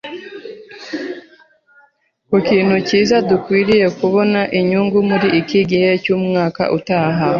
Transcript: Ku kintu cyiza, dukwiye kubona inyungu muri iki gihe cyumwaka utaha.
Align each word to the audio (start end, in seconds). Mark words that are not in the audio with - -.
Ku 2.29 2.37
kintu 2.47 2.77
cyiza, 2.87 3.17
dukwiye 3.29 3.85
kubona 3.99 4.39
inyungu 4.59 4.97
muri 5.09 5.27
iki 5.41 5.59
gihe 5.69 5.89
cyumwaka 6.03 6.63
utaha. 6.77 7.25